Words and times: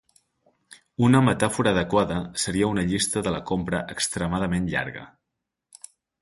Una 1.07 1.19
metàfora 1.25 1.73
adequada 1.77 2.17
seria 2.45 2.69
una 2.71 2.85
llista 2.93 3.23
de 3.29 3.35
la 3.37 3.43
compra 3.51 3.83
extremadament 3.97 4.71
llarga. 4.73 5.05